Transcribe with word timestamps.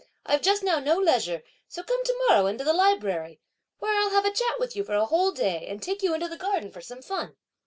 I've 0.25 0.41
just 0.41 0.63
now 0.63 0.79
no 0.79 0.97
leisure, 0.97 1.43
so 1.67 1.83
come 1.83 2.03
to 2.03 2.25
morrow, 2.27 2.47
into 2.47 2.63
the 2.63 2.73
library, 2.73 3.39
where 3.77 3.99
I'll 3.99 4.09
have 4.09 4.25
a 4.25 4.31
chat 4.33 4.57
with 4.59 4.75
you 4.75 4.83
for 4.83 4.95
a 4.95 5.05
whole 5.05 5.31
day, 5.31 5.67
and 5.67 5.79
take 5.79 6.01
you 6.01 6.15
into 6.15 6.27
the 6.27 6.37
garden 6.37 6.71
for 6.71 6.81
some 6.81 7.03
fun!" 7.03 7.37